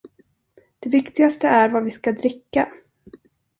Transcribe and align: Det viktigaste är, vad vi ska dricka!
Det 0.79 0.89
viktigaste 0.89 1.47
är, 1.47 1.69
vad 1.69 1.83
vi 1.83 1.91
ska 1.91 2.11
dricka! 2.11 2.71